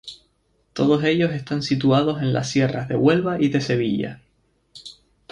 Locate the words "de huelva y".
2.89-3.49